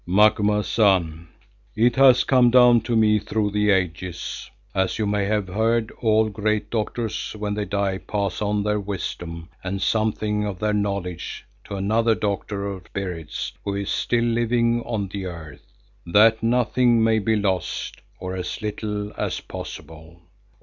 "Macumazahn, 0.07 1.27
it 1.75 1.95
has 1.95 2.23
come 2.23 2.49
down 2.49 2.81
to 2.81 2.95
me 2.95 3.19
through 3.19 3.51
the 3.51 3.69
ages. 3.69 4.49
As 4.73 4.97
you 4.97 5.05
may 5.05 5.25
have 5.25 5.47
heard, 5.47 5.91
all 6.01 6.27
great 6.29 6.71
doctors 6.71 7.33
when 7.37 7.53
they 7.53 7.65
die 7.65 7.99
pass 7.99 8.41
on 8.41 8.63
their 8.63 8.79
wisdom 8.79 9.49
and 9.63 9.79
something 9.79 10.43
of 10.43 10.57
their 10.57 10.73
knowledge 10.73 11.45
to 11.65 11.75
another 11.75 12.15
doctor 12.15 12.65
of 12.65 12.87
spirits 12.87 13.51
who 13.63 13.75
is 13.75 13.91
still 13.91 14.23
living 14.25 14.81
on 14.85 15.07
the 15.09 15.27
earth, 15.27 15.61
that 16.07 16.41
nothing 16.41 17.03
may 17.03 17.19
be 17.19 17.35
lost, 17.35 18.01
or 18.19 18.35
as 18.35 18.59
little 18.63 19.13
as 19.19 19.39
possible. 19.39 20.19